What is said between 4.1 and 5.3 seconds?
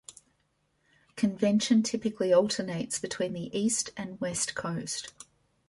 West coast.